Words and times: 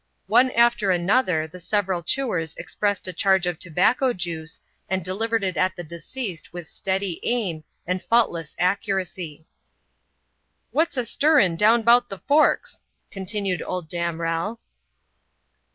One 0.25 0.49
after 0.53 0.89
another 0.89 1.45
the 1.45 1.59
several 1.59 2.01
chewers 2.01 2.55
expressed 2.55 3.07
a 3.07 3.13
charge 3.13 3.45
of 3.45 3.59
tobacco 3.59 4.13
juice 4.13 4.59
and 4.89 5.05
delivered 5.05 5.43
it 5.43 5.57
at 5.57 5.75
the 5.75 5.83
deceased 5.83 6.51
with 6.51 6.67
steady, 6.67 7.19
aim 7.21 7.63
and 7.85 8.01
faultless 8.01 8.55
accuracy. 8.57 9.45
"What's 10.71 10.97
a 10.97 11.05
stirrin', 11.05 11.55
down 11.55 11.83
'bout 11.83 12.09
the 12.09 12.17
Forks?" 12.17 12.81
continued 13.11 13.61
Old 13.61 13.87
Damrell. 13.91 14.57